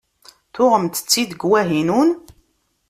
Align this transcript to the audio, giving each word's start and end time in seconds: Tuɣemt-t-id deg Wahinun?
Tuɣemt-t-id 0.53 1.29
deg 1.31 1.41
Wahinun? 1.49 2.09